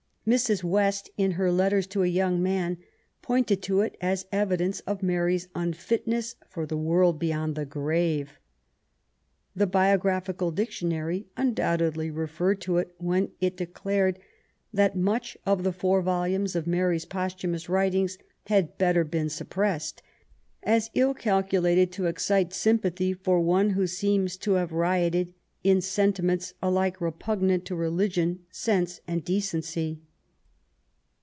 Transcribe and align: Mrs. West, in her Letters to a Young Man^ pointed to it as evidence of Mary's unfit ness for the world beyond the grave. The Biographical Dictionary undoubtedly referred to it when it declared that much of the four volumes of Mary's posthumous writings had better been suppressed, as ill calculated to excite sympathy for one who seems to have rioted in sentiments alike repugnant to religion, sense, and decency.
Mrs. 0.27 0.63
West, 0.63 1.09
in 1.17 1.31
her 1.31 1.51
Letters 1.51 1.87
to 1.87 2.03
a 2.03 2.07
Young 2.07 2.41
Man^ 2.41 2.77
pointed 3.23 3.63
to 3.63 3.81
it 3.81 3.97
as 3.99 4.27
evidence 4.31 4.79
of 4.81 5.01
Mary's 5.01 5.47
unfit 5.55 6.05
ness 6.05 6.35
for 6.47 6.67
the 6.67 6.77
world 6.77 7.17
beyond 7.17 7.55
the 7.55 7.65
grave. 7.65 8.37
The 9.55 9.65
Biographical 9.65 10.51
Dictionary 10.51 11.25
undoubtedly 11.35 12.11
referred 12.11 12.61
to 12.61 12.77
it 12.77 12.93
when 12.99 13.31
it 13.41 13.57
declared 13.57 14.19
that 14.71 14.95
much 14.95 15.37
of 15.43 15.63
the 15.63 15.73
four 15.73 16.03
volumes 16.03 16.55
of 16.55 16.67
Mary's 16.67 17.05
posthumous 17.05 17.67
writings 17.67 18.19
had 18.45 18.77
better 18.77 19.03
been 19.03 19.27
suppressed, 19.27 20.03
as 20.61 20.91
ill 20.93 21.15
calculated 21.15 21.91
to 21.93 22.05
excite 22.05 22.53
sympathy 22.53 23.11
for 23.11 23.41
one 23.41 23.71
who 23.71 23.87
seems 23.87 24.37
to 24.37 24.53
have 24.53 24.71
rioted 24.71 25.33
in 25.63 25.81
sentiments 25.81 26.53
alike 26.61 27.01
repugnant 27.01 27.65
to 27.65 27.75
religion, 27.75 28.45
sense, 28.51 29.01
and 29.07 29.25
decency. 29.25 29.99